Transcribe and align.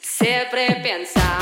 Sempre 0.00 0.80
pensar. 0.82 1.41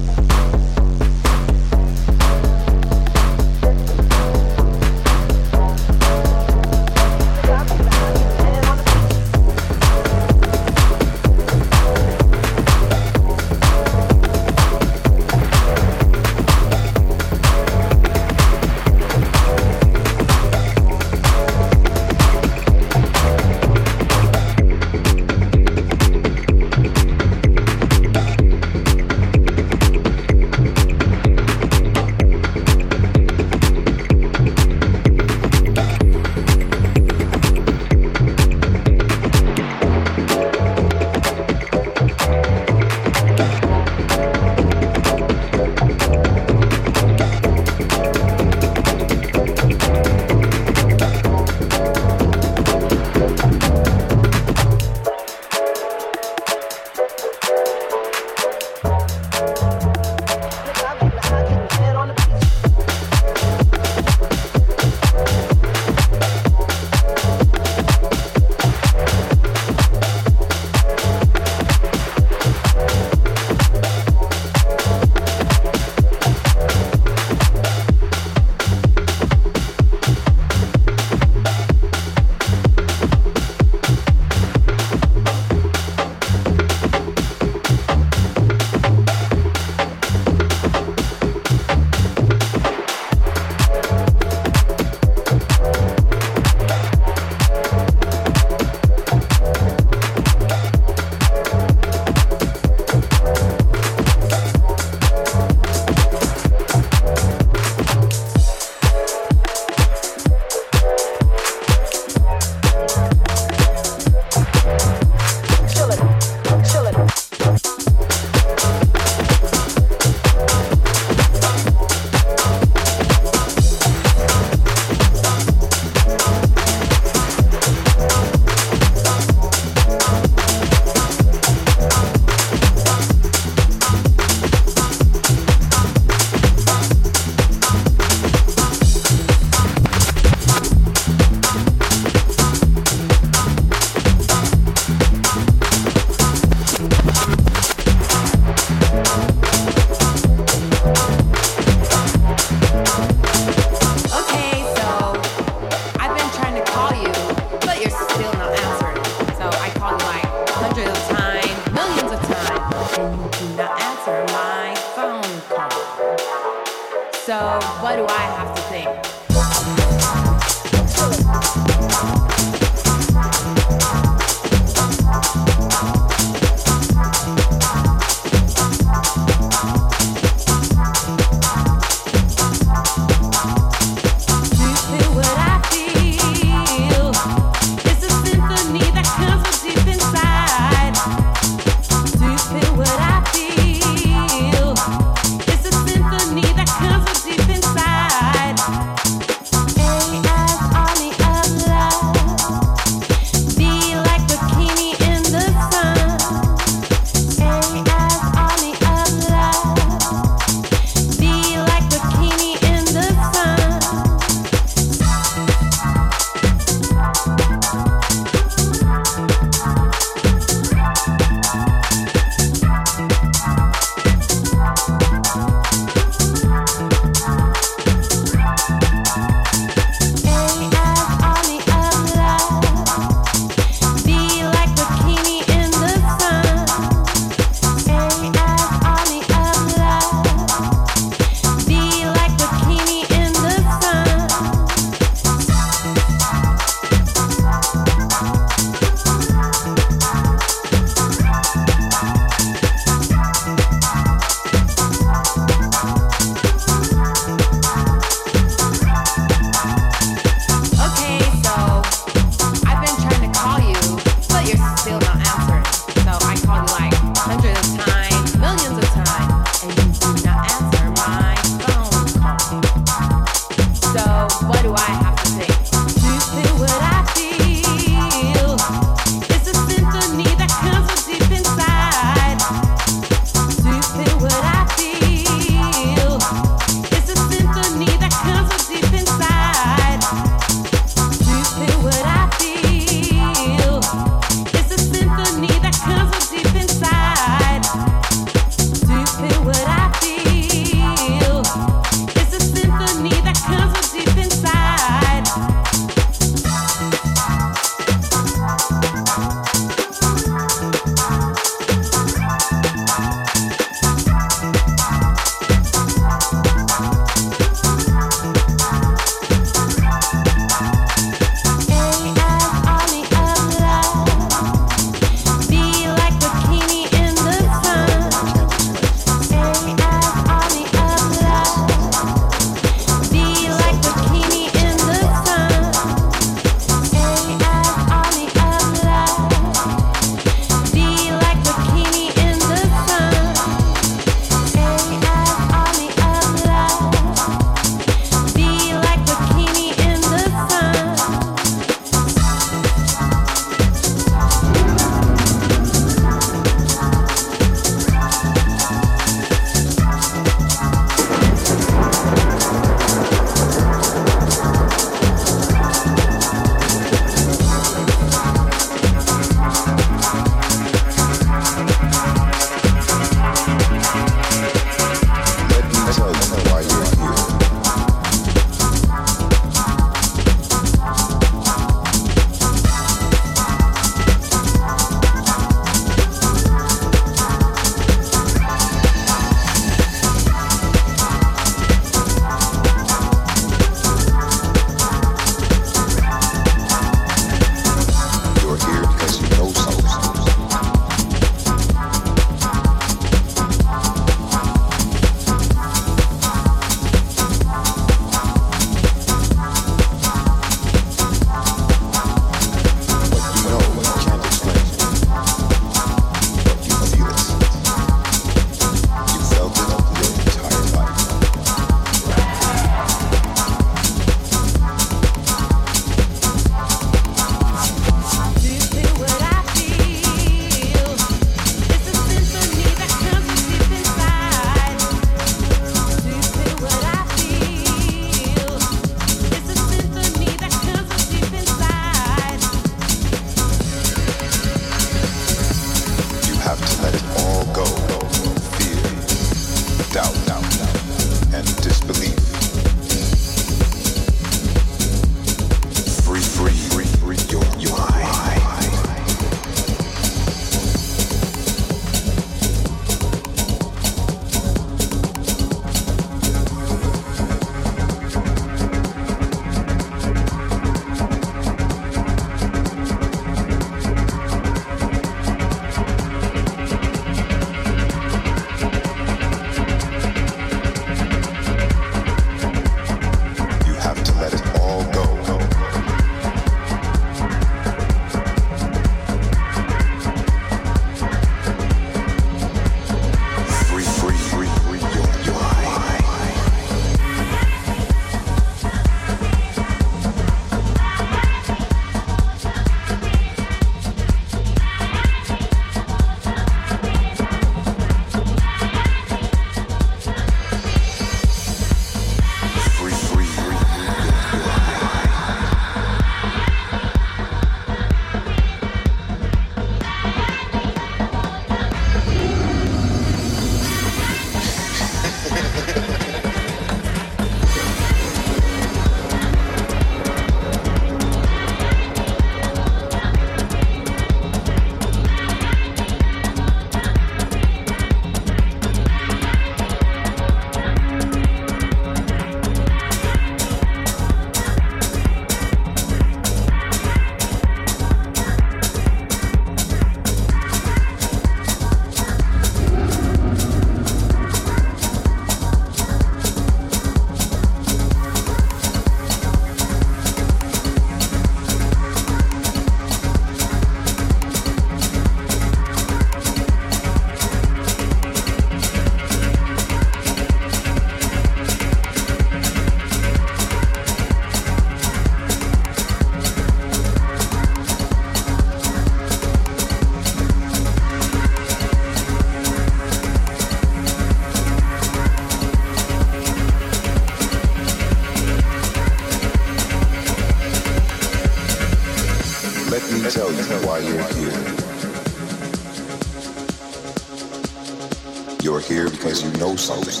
Know 599.44 599.56
something. 599.56 600.00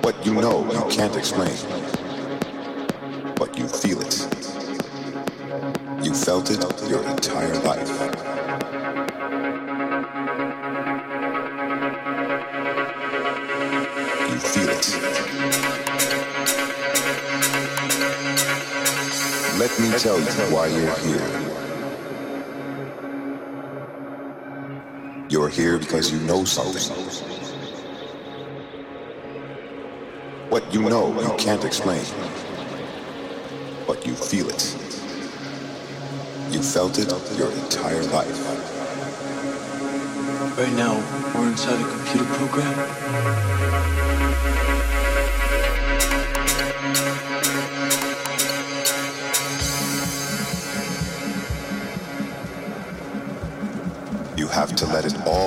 What 0.00 0.16
you 0.24 0.32
know, 0.32 0.64
you 0.72 0.96
can't 0.96 1.14
explain. 1.14 1.56
But 3.36 3.58
you 3.58 3.68
feel 3.68 4.00
it. 4.00 4.16
You 6.02 6.14
felt 6.14 6.50
it 6.50 6.62
your 6.88 7.02
entire 7.04 7.54
life. 7.70 7.90
You 14.30 14.38
feel 14.52 14.70
it. 14.78 14.84
Let 19.58 19.72
me 19.80 19.88
tell 19.98 20.18
you 20.18 20.54
why 20.54 20.66
you're 20.68 20.96
here. 21.00 21.43
Here 25.54 25.78
because 25.78 26.10
you 26.10 26.18
know 26.20 26.44
something. 26.44 26.82
What 30.50 30.72
you 30.74 30.82
know, 30.82 31.20
you 31.20 31.32
can't 31.36 31.64
explain. 31.64 32.04
But 33.86 34.04
you 34.04 34.14
feel 34.14 34.48
it. 34.48 34.76
You 36.50 36.60
felt 36.60 36.98
it 36.98 37.08
your 37.38 37.52
entire 37.52 38.02
life. 38.04 38.40
Right 40.58 40.72
now, 40.72 40.94
we're 41.34 41.48
inside 41.48 41.80
a 41.80 41.88
computer 41.88 42.24
program. 42.34 43.53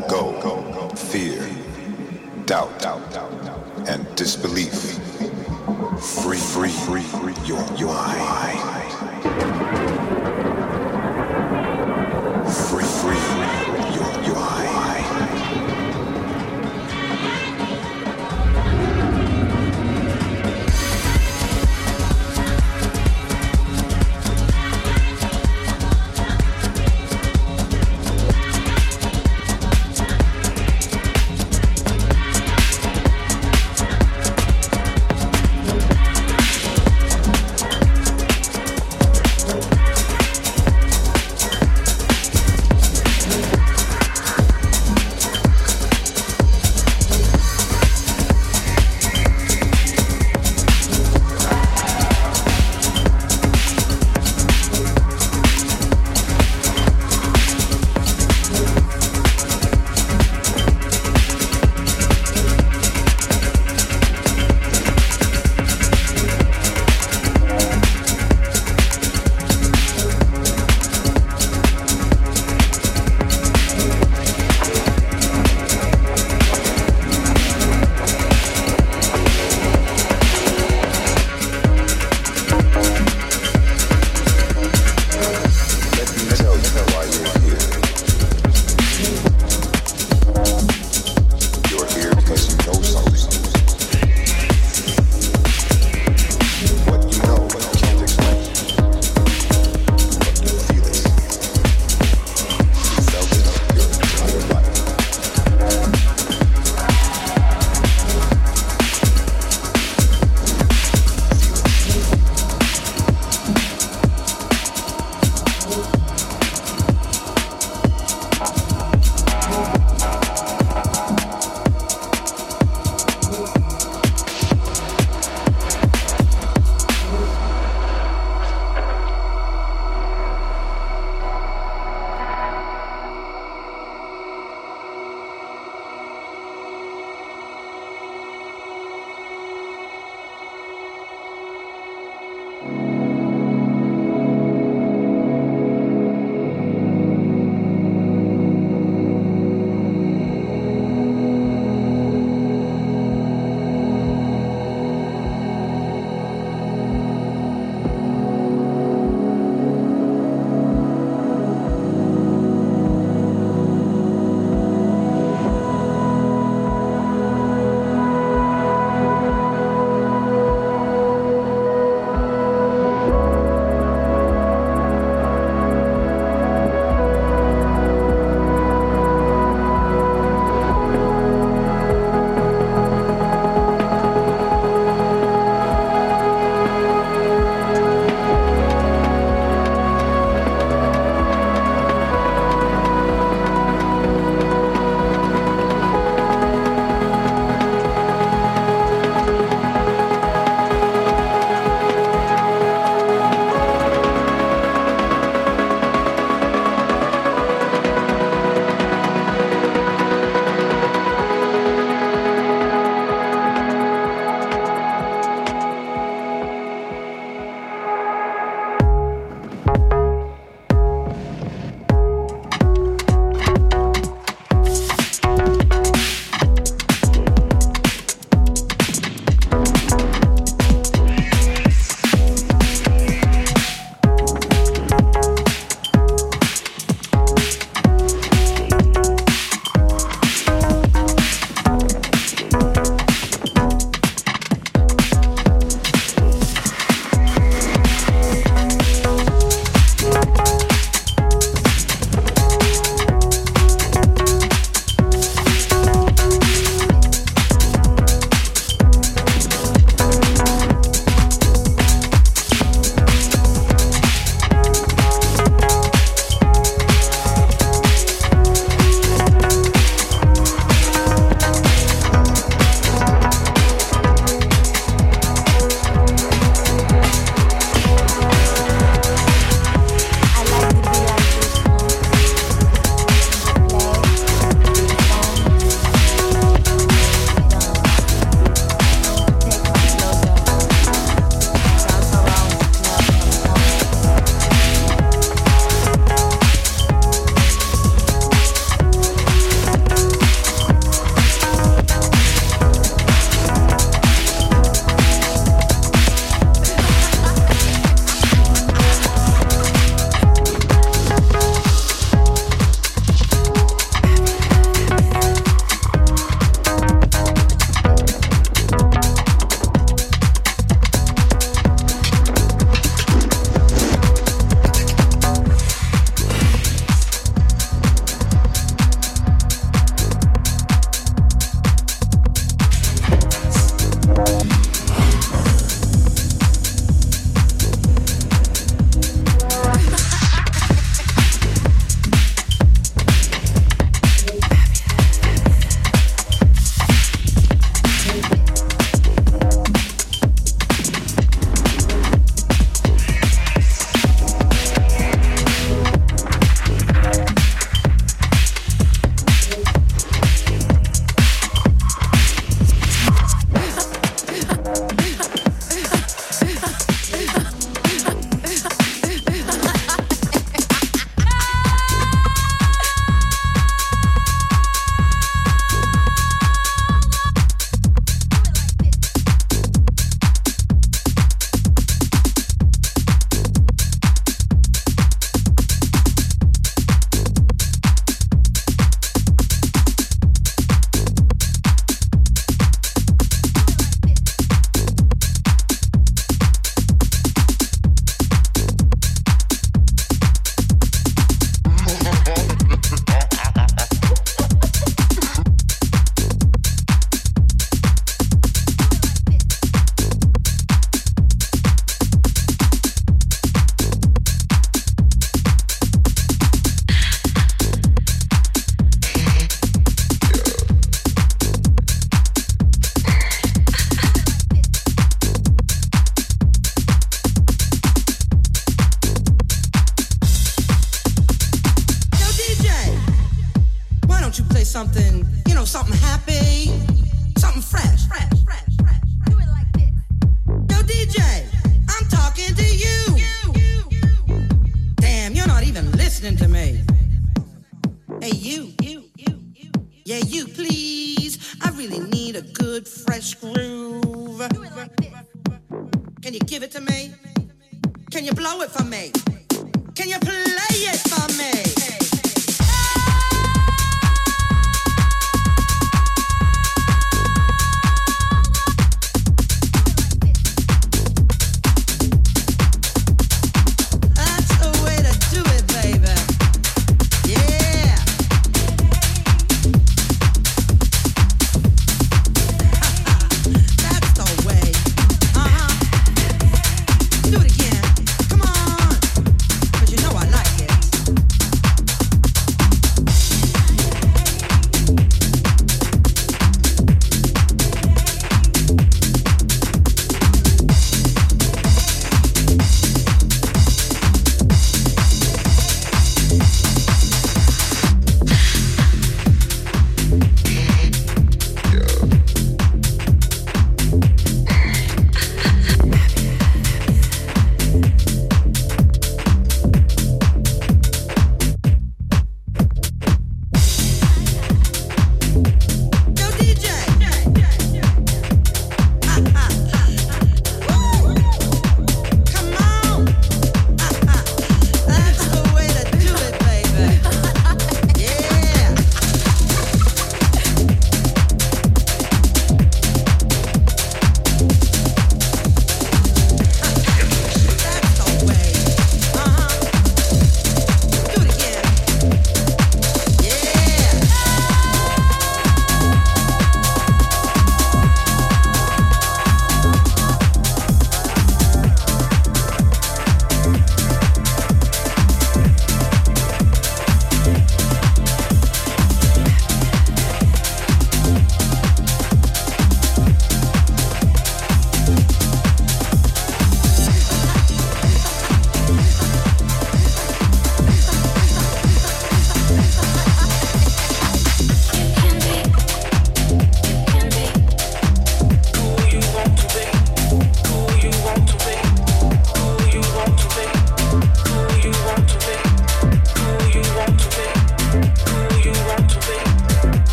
Go. 0.00 0.88
Fear, 0.94 1.48
doubt, 2.46 2.78
and 3.88 4.06
disbelief. 4.16 4.98
Free, 6.22 6.38
free, 6.38 6.68
free, 6.70 7.02
your, 7.46 7.64
your 7.76 7.94
mind. 7.94 8.37